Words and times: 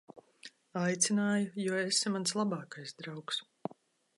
Aicināju, 0.83 1.51
jo 1.65 1.77
esi 1.81 2.13
mans 2.15 2.35
labākais 2.41 2.99
draugs. 3.03 3.43